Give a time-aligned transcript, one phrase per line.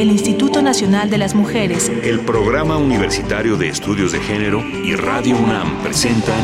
[0.00, 5.36] el Instituto Nacional de las Mujeres, el Programa Universitario de Estudios de Género y Radio
[5.36, 6.38] UNAM presentan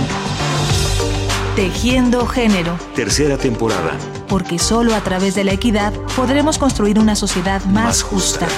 [1.54, 2.76] Tejiendo Género.
[2.96, 3.92] Tercera temporada.
[4.26, 8.48] Porque solo a través de la equidad podremos construir una sociedad más, justa.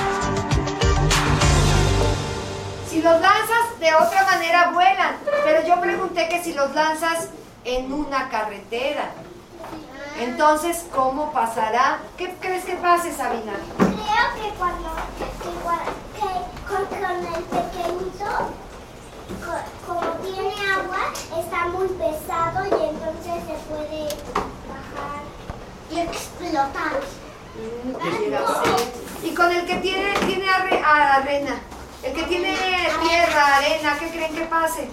[2.88, 7.28] Si los lanzas de otra manera vuelan, pero yo pregunté que si los lanzas
[7.66, 9.10] en una carretera.
[10.18, 11.98] Entonces, ¿cómo pasará?
[12.16, 13.52] ¿Qué crees que pase, Sabina?
[14.34, 14.90] Que cuando
[15.38, 15.50] que,
[16.66, 18.28] con, el pequeñito,
[19.86, 24.08] como tiene agua, está muy pesado y entonces se puede
[24.68, 25.22] bajar
[25.90, 27.00] y explotar.
[27.54, 31.60] Mm, y con el que tiene, tiene arena,
[32.02, 32.56] el que tiene
[33.02, 34.90] tierra, arena, ¿qué creen que pase?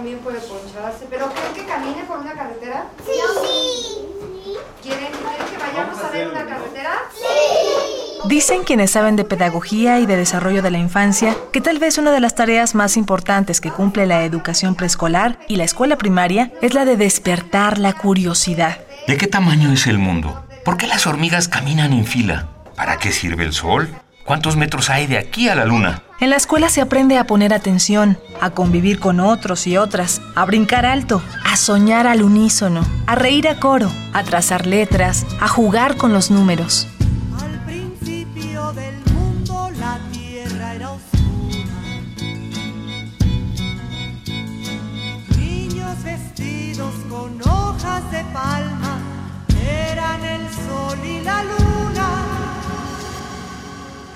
[0.00, 1.06] también puede poncharse.
[1.10, 2.86] ¿Pero creen que camine por una carretera?
[3.04, 3.98] Sí.
[4.82, 7.02] ¿Quieren, que vayamos a ver una carretera?
[7.12, 8.09] Sí.
[8.26, 12.10] Dicen quienes saben de pedagogía y de desarrollo de la infancia que tal vez una
[12.10, 16.74] de las tareas más importantes que cumple la educación preescolar y la escuela primaria es
[16.74, 18.78] la de despertar la curiosidad.
[19.06, 20.44] ¿De qué tamaño es el mundo?
[20.64, 22.48] ¿Por qué las hormigas caminan en fila?
[22.76, 23.88] ¿Para qué sirve el sol?
[24.24, 26.02] ¿Cuántos metros hay de aquí a la luna?
[26.20, 30.44] En la escuela se aprende a poner atención, a convivir con otros y otras, a
[30.44, 35.96] brincar alto, a soñar al unísono, a reír a coro, a trazar letras, a jugar
[35.96, 36.86] con los números.
[48.32, 48.98] Palma
[49.66, 52.40] eran el sol y la luna.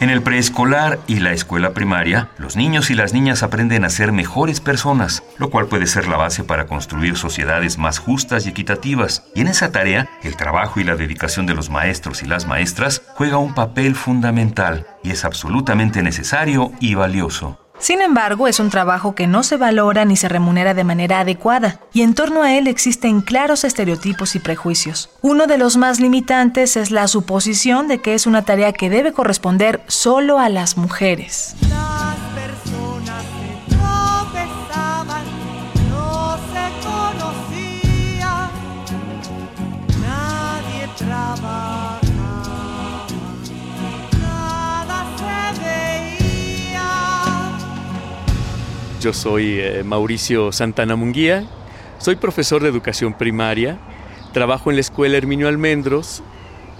[0.01, 4.12] En el preescolar y la escuela primaria, los niños y las niñas aprenden a ser
[4.12, 9.25] mejores personas, lo cual puede ser la base para construir sociedades más justas y equitativas.
[9.35, 13.03] Y en esa tarea, el trabajo y la dedicación de los maestros y las maestras
[13.15, 17.64] juega un papel fundamental y es absolutamente necesario y valioso.
[17.84, 21.80] Sin embargo, es un trabajo que no se valora ni se remunera de manera adecuada,
[21.92, 25.11] y en torno a él existen claros estereotipos y prejuicios.
[25.20, 29.12] Uno de los más limitantes es la suposición de que es una tarea que debe
[29.12, 31.56] corresponder solo a las mujeres.
[49.05, 51.45] Yo soy eh, Mauricio Santana Munguía,
[51.98, 53.77] soy profesor de educación primaria,
[54.33, 56.23] trabajo en la escuela Herminio Almendros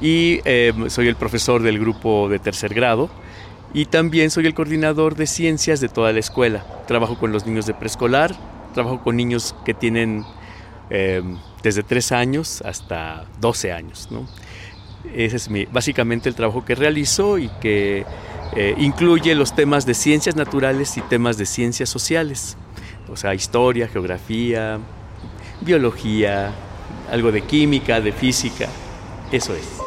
[0.01, 3.11] y eh, soy el profesor del grupo de tercer grado
[3.75, 6.65] y también soy el coordinador de ciencias de toda la escuela.
[6.87, 8.34] Trabajo con los niños de preescolar,
[8.73, 10.25] trabajo con niños que tienen
[10.89, 11.21] eh,
[11.63, 14.09] desde 3 años hasta 12 años.
[15.15, 18.07] Ese es básicamente el trabajo que realizo y que
[18.56, 22.56] eh, incluye los temas de ciencias naturales y temas de ciencias sociales,
[23.09, 24.78] o sea, historia, geografía,
[25.60, 26.53] biología,
[27.10, 28.69] algo de química, de física,
[29.32, 29.84] eso es.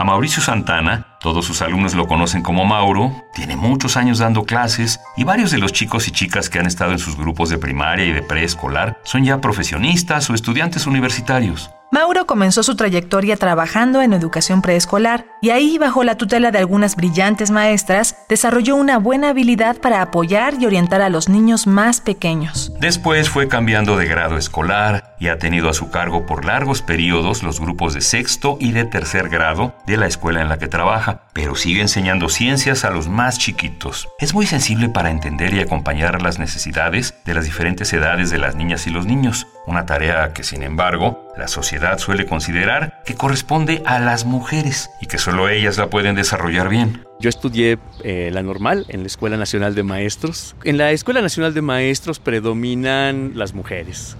[0.00, 4.98] A Mauricio Santana, todos sus alumnos lo conocen como Mauro, tiene muchos años dando clases
[5.14, 8.06] y varios de los chicos y chicas que han estado en sus grupos de primaria
[8.06, 11.70] y de preescolar son ya profesionistas o estudiantes universitarios.
[11.92, 16.94] Mauro comenzó su trayectoria trabajando en educación preescolar y ahí, bajo la tutela de algunas
[16.94, 22.72] brillantes maestras, desarrolló una buena habilidad para apoyar y orientar a los niños más pequeños.
[22.78, 27.42] Después fue cambiando de grado escolar y ha tenido a su cargo por largos periodos
[27.42, 31.22] los grupos de sexto y de tercer grado de la escuela en la que trabaja,
[31.32, 34.08] pero sigue enseñando ciencias a los más chiquitos.
[34.20, 38.54] Es muy sensible para entender y acompañar las necesidades de las diferentes edades de las
[38.54, 43.82] niñas y los niños, una tarea que sin embargo la sociedad suele considerar que corresponde
[43.86, 47.04] a las mujeres y que solo ellas la pueden desarrollar bien.
[47.18, 50.54] Yo estudié eh, la normal en la Escuela Nacional de Maestros.
[50.62, 54.16] En la Escuela Nacional de Maestros predominan las mujeres.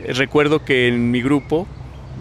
[0.00, 1.66] Eh, recuerdo que en mi grupo,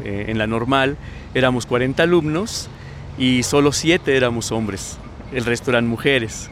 [0.06, 0.95] eh, en la normal,
[1.33, 2.69] éramos 40 alumnos
[3.18, 4.98] y solo 7 éramos hombres,
[5.33, 6.50] el resto eran mujeres.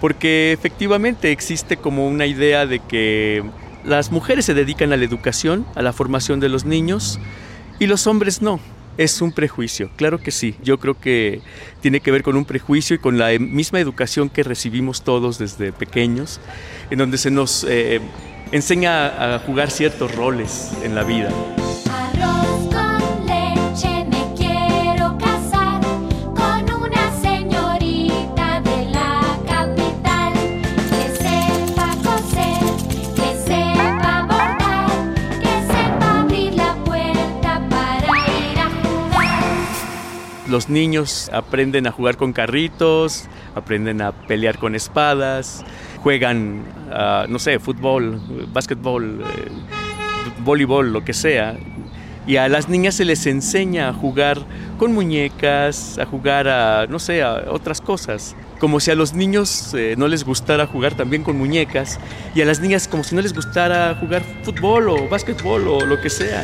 [0.00, 3.44] Porque efectivamente existe como una idea de que
[3.84, 7.20] las mujeres se dedican a la educación, a la formación de los niños
[7.78, 8.60] y los hombres no.
[8.98, 10.56] Es un prejuicio, claro que sí.
[10.60, 11.40] Yo creo que
[11.80, 15.72] tiene que ver con un prejuicio y con la misma educación que recibimos todos desde
[15.72, 16.40] pequeños,
[16.90, 18.00] en donde se nos eh,
[18.50, 21.30] enseña a jugar ciertos roles en la vida.
[40.58, 45.64] Los niños aprenden a jugar con carritos, aprenden a pelear con espadas,
[46.02, 48.20] juegan, ah, no sé, fútbol,
[48.52, 49.50] básquetbol, eh,
[50.40, 51.56] voleibol, lo que sea.
[52.26, 54.40] Y a las niñas se les enseña a jugar
[54.78, 58.34] con muñecas, a jugar a, no sé, a otras cosas.
[58.58, 62.00] Como si a los niños eh, no les gustara jugar también con muñecas
[62.34, 66.00] y a las niñas como si no les gustara jugar fútbol o básquetbol o lo
[66.00, 66.42] que sea.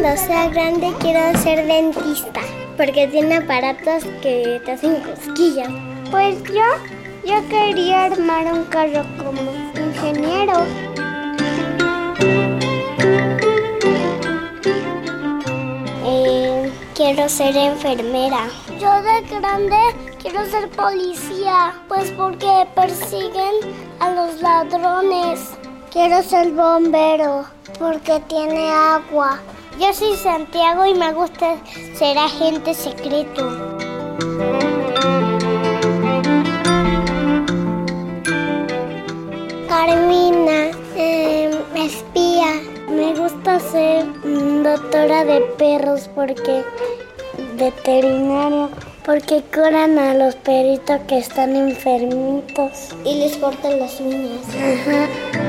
[0.00, 2.40] Cuando sea grande quiero ser dentista
[2.76, 5.68] porque tiene aparatos que te hacen cosquillas.
[6.10, 6.64] Pues yo,
[7.24, 9.40] yo quería armar un carro como
[9.74, 10.64] ingeniero.
[16.04, 18.48] Eh, quiero ser enfermera.
[18.78, 19.78] Yo de grande
[20.20, 23.54] quiero ser policía, pues porque persiguen
[24.00, 25.52] a los ladrones.
[25.90, 27.46] Quiero ser bombero,
[27.78, 29.40] porque tiene agua.
[29.78, 31.56] Yo soy Santiago y me gusta
[31.94, 33.42] ser agente secreto.
[39.68, 42.60] Carmina, eh, espía.
[42.88, 44.06] Me gusta ser
[44.62, 46.64] doctora de perros porque
[47.58, 48.70] veterinario
[49.06, 55.45] porque curan a los perritos que están enfermitos y les cortan las uñas.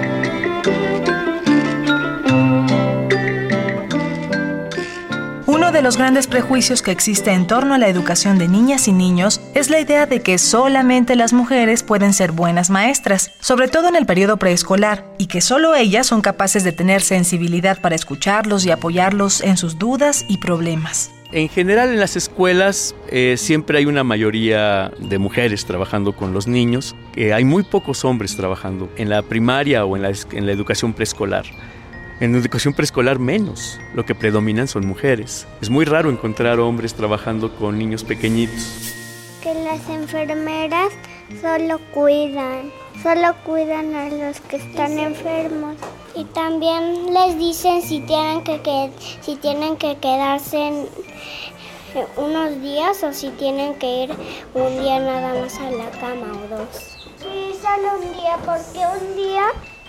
[5.68, 8.94] Uno de los grandes prejuicios que existe en torno a la educación de niñas y
[8.94, 13.90] niños es la idea de que solamente las mujeres pueden ser buenas maestras, sobre todo
[13.90, 18.66] en el periodo preescolar, y que solo ellas son capaces de tener sensibilidad para escucharlos
[18.66, 21.12] y apoyarlos en sus dudas y problemas.
[21.34, 26.48] En general en las escuelas eh, siempre hay una mayoría de mujeres trabajando con los
[26.48, 26.96] niños.
[27.18, 30.94] Eh, hay muy pocos hombres trabajando en la primaria o en la, en la educación
[30.94, 31.44] preescolar.
[32.20, 33.80] En educación preescolar menos.
[33.94, 35.46] Lo que predominan son mujeres.
[35.62, 38.94] Es muy raro encontrar hombres trabajando con niños pequeñitos.
[39.44, 40.90] Que las enfermeras
[41.42, 42.72] solo cuidan,
[43.04, 45.76] solo cuidan a los que están enfermos.
[46.16, 48.90] Y también les dicen si tienen que, que-
[49.22, 50.88] si tienen que quedarse en-
[52.18, 54.12] unos días o si tienen que ir
[54.56, 56.98] un día nada más a la cama o dos.
[57.20, 59.44] Sí, solo un día, porque un día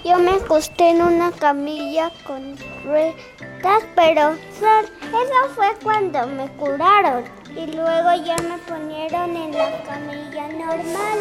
[0.05, 7.25] yo me acosté en una camilla con ruedas, pero eso fue cuando me curaron.
[7.51, 11.19] Y luego ya me ponieron en la camilla normal.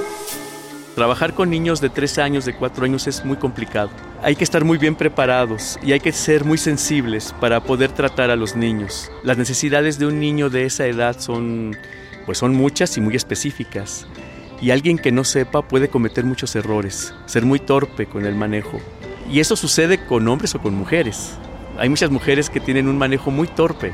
[0.95, 3.89] Trabajar con niños de 3 años, de 4 años es muy complicado.
[4.23, 8.31] Hay que estar muy bien preparados y hay que ser muy sensibles para poder tratar
[8.31, 9.11] a los niños.
[9.23, 11.77] Las necesidades de un niño de esa edad son,
[12.25, 14.07] pues son muchas y muy específicas.
[14.61, 18.79] Y alguien que no sepa puede cometer muchos errores, ser muy torpe con el manejo.
[19.29, 21.37] Y eso sucede con hombres o con mujeres.
[21.77, 23.93] Hay muchas mujeres que tienen un manejo muy torpe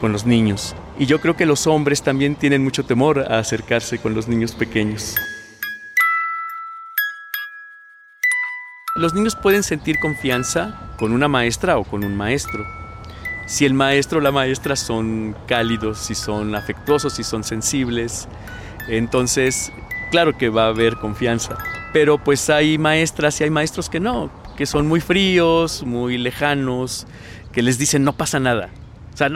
[0.00, 0.74] con los niños.
[0.98, 4.54] Y yo creo que los hombres también tienen mucho temor a acercarse con los niños
[4.54, 5.16] pequeños.
[8.94, 12.66] Los niños pueden sentir confianza con una maestra o con un maestro.
[13.46, 18.28] Si el maestro o la maestra son cálidos, si son afectuosos, si son sensibles,
[18.88, 19.72] entonces
[20.12, 21.56] claro que va a haber confianza.
[21.94, 27.06] Pero pues hay maestras y hay maestros que no, que son muy fríos, muy lejanos,
[27.50, 28.68] que les dicen no pasa nada.
[29.12, 29.30] O sea,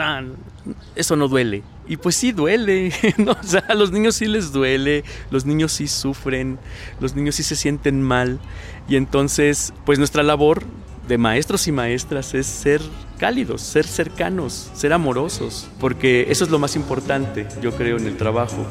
[0.95, 1.63] eso no duele.
[1.87, 3.31] Y pues sí duele, ¿no?
[3.31, 6.59] O sea, a los niños sí les duele, los niños sí sufren,
[6.99, 8.39] los niños sí se sienten mal.
[8.87, 10.61] Y entonces, pues nuestra labor
[11.07, 12.81] de maestros y maestras es ser
[13.17, 18.17] cálidos, ser cercanos, ser amorosos, porque eso es lo más importante, yo creo, en el
[18.17, 18.65] trabajo.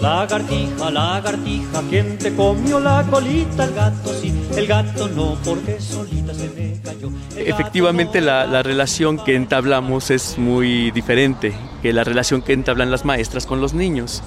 [0.00, 3.64] Lagartija, lagartija, ¿quién te comió la colita?
[3.64, 7.10] El gato sí, el gato no, porque solita se me cayó.
[7.36, 11.52] Efectivamente, la relación que entablamos es muy diferente
[11.82, 14.22] que la relación que entablan las maestras con los niños.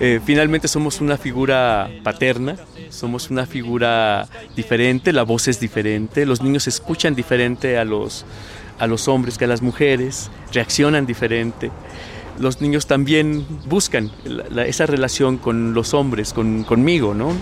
[0.00, 2.56] Eh, finalmente somos una figura paterna,
[2.90, 8.26] somos una figura diferente, la voz es diferente, los niños escuchan diferente a los,
[8.78, 11.70] a los hombres que a las mujeres, reaccionan diferente.
[12.38, 14.10] Los niños también buscan
[14.66, 17.32] esa relación con los hombres, con, conmigo, ¿no?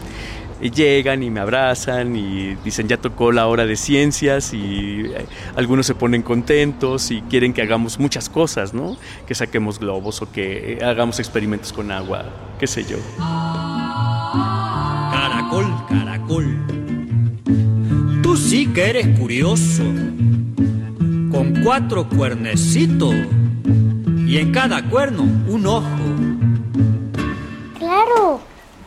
[0.61, 5.27] Y llegan y me abrazan y dicen ya tocó la hora de ciencias y eh,
[5.57, 8.97] algunos se ponen contentos y quieren que hagamos muchas cosas, ¿no?
[9.27, 12.27] Que saquemos globos o que eh, hagamos experimentos con agua,
[12.61, 12.99] qué sé yo.
[15.11, 16.59] Caracol, caracol.
[18.23, 19.83] Tú sí que eres curioso.
[21.43, 23.17] Con cuatro cuernecitos.
[24.29, 25.89] Y en cada cuerno un ojo.
[27.81, 28.39] Claro,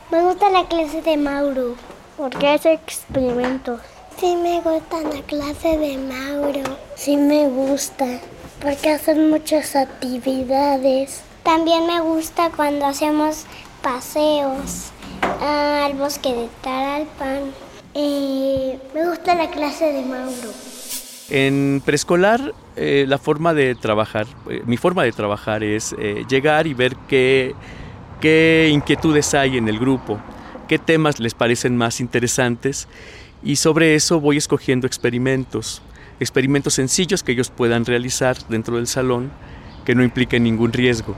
[0.10, 1.76] me gusta la clase de Mauro
[2.16, 3.82] porque hace experimentos.
[4.18, 6.78] Sí, me gusta la clase de Mauro.
[6.96, 8.22] Sí, me gusta.
[8.62, 11.24] Porque hacen muchas actividades.
[11.44, 13.44] También me gusta cuando hacemos
[13.82, 14.92] paseos
[15.42, 17.52] al bosque de Taralpan.
[17.96, 20.54] Eh, me gusta la clase de Mauro.
[21.30, 25.96] En preescolar, eh, la forma de trabajar, eh, mi forma de trabajar es
[26.30, 27.56] llegar y ver qué,
[28.22, 30.20] qué inquietudes hay en el grupo,
[30.68, 32.88] qué temas les parecen más interesantes
[33.44, 35.82] y sobre eso voy escogiendo experimentos,
[36.20, 39.32] experimentos sencillos que ellos puedan realizar dentro del salón
[39.86, 41.16] que no impliquen ningún riesgo.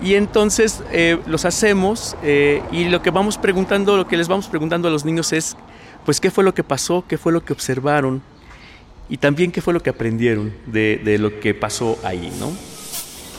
[0.00, 4.46] Y entonces eh, los hacemos eh, y lo que vamos preguntando, lo que les vamos
[4.46, 5.56] preguntando a los niños es,
[6.04, 7.04] pues, ¿qué fue lo que pasó?
[7.06, 8.22] ¿Qué fue lo que observaron?
[9.08, 12.52] Y también qué fue lo que aprendieron de, de lo que pasó ahí, ¿no?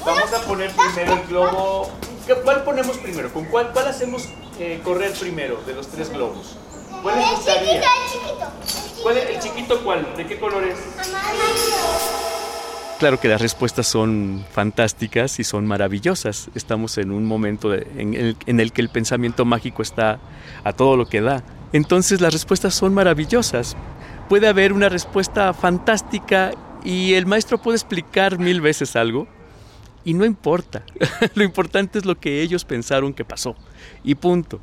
[0.05, 1.91] Vamos a poner primero el globo.
[2.43, 3.31] ¿Cuál ponemos primero?
[3.33, 4.27] ¿Con cuál, cuál hacemos
[4.59, 6.57] eh, correr primero de los tres globos?
[7.01, 7.75] ¿Cuál les gustaría?
[7.75, 9.03] El chiquito, el chiquito.
[9.03, 10.07] ¿Cuál es, ¿El chiquito cuál?
[10.17, 10.77] ¿De qué color es?
[12.99, 16.49] Claro que las respuestas son fantásticas y son maravillosas.
[16.53, 20.19] Estamos en un momento en, el, en, el, que el pensamiento mágico está
[20.63, 21.43] a todo lo que da.
[21.71, 23.77] Entonces las respuestas son maravillosas.
[24.29, 26.51] Puede haber una respuesta fantástica
[26.83, 29.27] y el maestro puede explicar mil veces algo
[30.05, 30.83] y no importa.
[31.33, 33.55] lo importante es lo que ellos pensaron que pasó
[34.03, 34.59] y punto.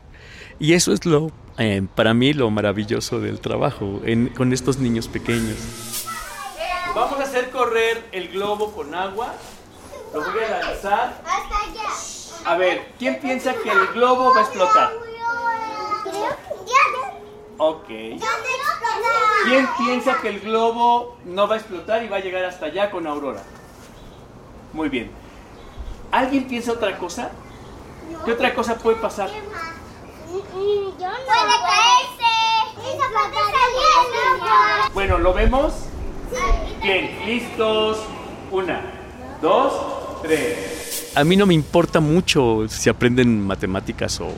[0.59, 5.09] Y eso es lo, eh, para mí, lo maravilloso del trabajo en, con estos niños
[5.09, 5.57] pequeños.
[6.95, 9.35] Vamos a hacer correr el globo con agua.
[10.15, 11.23] Lo voy a lanzar.
[11.25, 12.53] Hasta allá.
[12.53, 14.91] A ver, ¿quién piensa que el globo va a explotar?
[17.59, 17.87] Ok.
[19.47, 22.91] ¿Quién piensa que el globo no va a explotar y va a llegar hasta allá
[22.91, 23.43] con Aurora?
[24.73, 25.11] Muy bien.
[26.11, 27.31] ¿Alguien piensa otra cosa?
[28.25, 29.31] ¿Qué otra cosa puede pasar?
[30.31, 30.43] Puede
[30.99, 32.27] caerse.
[34.93, 35.75] Bueno, ¿lo vemos?
[36.83, 37.99] Bien, listos.
[38.51, 38.81] Una,
[39.41, 41.13] dos, tres.
[41.15, 44.29] A mí no me importa mucho si aprenden matemáticas o,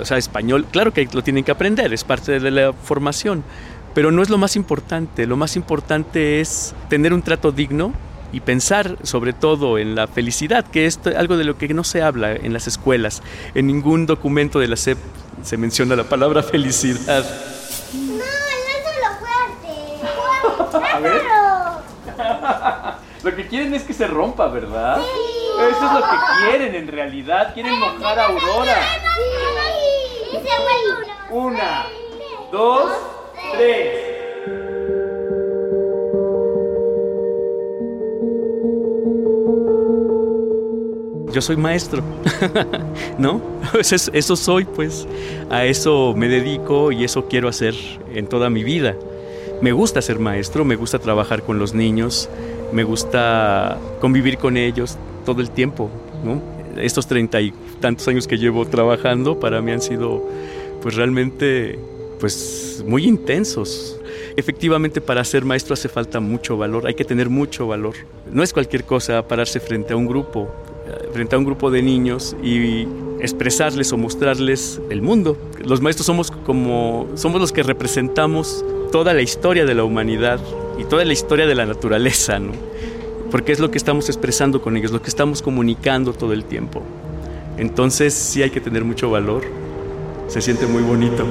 [0.00, 0.66] o sea, español.
[0.70, 3.44] Claro que lo tienen que aprender, es parte de la formación.
[3.94, 5.26] Pero no es lo más importante.
[5.26, 7.92] Lo más importante es tener un trato digno
[8.32, 12.02] y pensar sobre todo en la felicidad, que es algo de lo que no se
[12.02, 13.22] habla en las escuelas.
[13.54, 14.98] En ningún documento de la SEP
[15.42, 17.24] se menciona la palabra felicidad.
[17.92, 18.20] No, no
[19.18, 20.92] fuerte.
[20.94, 21.22] A ver.
[23.24, 24.98] lo que quieren es que se rompa, ¿verdad?
[24.98, 25.40] Sí.
[25.60, 26.16] Eso es lo que
[26.48, 27.52] quieren en realidad.
[27.52, 28.78] Quieren mojar a Aurora.
[31.30, 31.86] Una,
[32.50, 32.90] dos,
[33.52, 34.10] tres.
[41.32, 42.02] yo soy maestro,
[43.18, 43.40] ¿no?
[43.72, 45.06] Pues eso soy, pues,
[45.48, 47.74] a eso me dedico y eso quiero hacer
[48.12, 48.96] en toda mi vida.
[49.62, 52.28] Me gusta ser maestro, me gusta trabajar con los niños,
[52.72, 55.88] me gusta convivir con ellos todo el tiempo,
[56.24, 56.42] ¿no?
[56.80, 60.24] Estos treinta y tantos años que llevo trabajando para mí han sido,
[60.82, 61.78] pues, realmente,
[62.18, 63.98] pues, muy intensos.
[64.36, 67.94] Efectivamente, para ser maestro hace falta mucho valor, hay que tener mucho valor.
[68.32, 70.48] No es cualquier cosa pararse frente a un grupo,
[71.12, 72.86] frente a un grupo de niños y
[73.20, 75.36] expresarles o mostrarles el mundo.
[75.64, 80.40] Los maestros somos como somos los que representamos toda la historia de la humanidad
[80.78, 82.52] y toda la historia de la naturaleza, ¿no?
[83.30, 86.82] Porque es lo que estamos expresando con ellos, lo que estamos comunicando todo el tiempo.
[87.58, 89.42] Entonces sí hay que tener mucho valor.
[90.30, 91.26] Se siente muy bonito.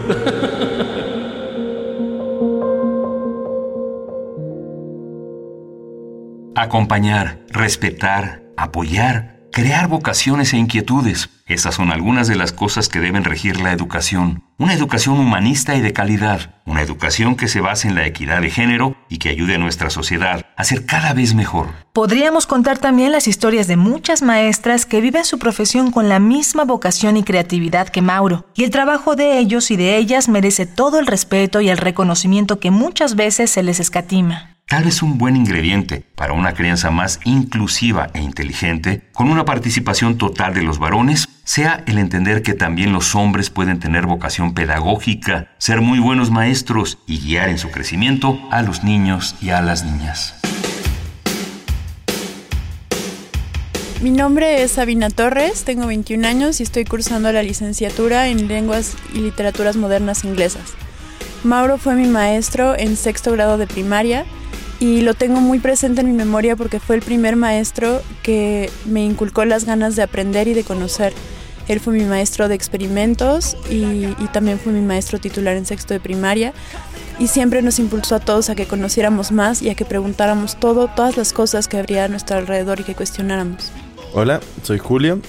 [6.54, 11.30] Acompañar, respetar, apoyar Crear vocaciones e inquietudes.
[11.48, 14.44] Esas son algunas de las cosas que deben regir la educación.
[14.60, 16.62] Una educación humanista y de calidad.
[16.66, 19.90] Una educación que se base en la equidad de género y que ayude a nuestra
[19.90, 21.70] sociedad a ser cada vez mejor.
[21.94, 26.66] Podríamos contar también las historias de muchas maestras que viven su profesión con la misma
[26.66, 28.46] vocación y creatividad que Mauro.
[28.56, 32.60] Y el trabajo de ellos y de ellas merece todo el respeto y el reconocimiento
[32.60, 34.58] que muchas veces se les escatima.
[34.68, 40.18] Tal vez un buen ingrediente para una crianza más inclusiva e inteligente, con una participación
[40.18, 45.48] total de los varones, sea el entender que también los hombres pueden tener vocación pedagógica,
[45.58, 49.86] ser muy buenos maestros y guiar en su crecimiento a los niños y a las
[49.86, 50.39] niñas.
[54.02, 58.96] Mi nombre es Sabina Torres, tengo 21 años y estoy cursando la licenciatura en Lenguas
[59.14, 60.72] y Literaturas Modernas Inglesas.
[61.44, 64.24] Mauro fue mi maestro en sexto grado de primaria
[64.80, 69.04] y lo tengo muy presente en mi memoria porque fue el primer maestro que me
[69.04, 71.12] inculcó las ganas de aprender y de conocer.
[71.68, 76.00] Él fue mi maestro de experimentos y, también fue mi maestro titular en sexto de
[76.00, 76.54] primaria
[77.20, 80.88] y siempre nos impulsó a todos a que conociéramos más y a que preguntáramos todo,
[80.88, 83.74] todas las cosas que habría a nuestro alrededor y que cuestionáramos.
[84.12, 85.20] Hola, soy Julio,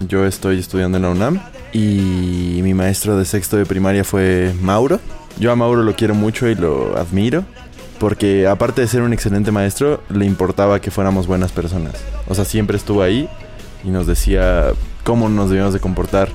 [0.00, 1.40] yo estoy estudiando en la UNAM
[1.72, 4.98] y mi maestro de sexto de primaria fue Mauro.
[5.38, 7.44] Yo a Mauro lo quiero mucho y lo admiro
[8.00, 11.94] porque aparte de ser un excelente maestro, le importaba que fuéramos buenas personas.
[12.26, 13.28] O sea, siempre estuvo ahí
[13.84, 14.72] y nos decía
[15.04, 16.28] cómo nos debíamos de comportar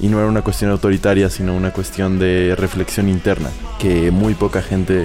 [0.00, 4.62] y no era una cuestión autoritaria, sino una cuestión de reflexión interna, que muy poca
[4.62, 5.04] gente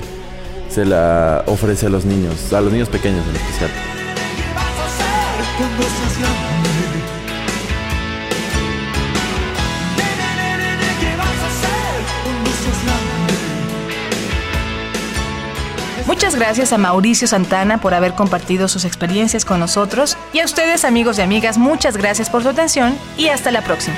[0.69, 3.96] se la ofrece a los niños, a los niños pequeños en especial.
[16.05, 20.85] Muchas gracias a Mauricio Santana por haber compartido sus experiencias con nosotros y a ustedes
[20.85, 23.97] amigos y amigas muchas gracias por su atención y hasta la próxima.